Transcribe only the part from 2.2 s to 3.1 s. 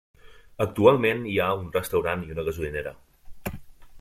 i una gasolinera.